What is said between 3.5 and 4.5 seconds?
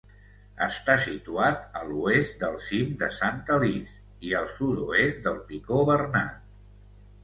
Alís, i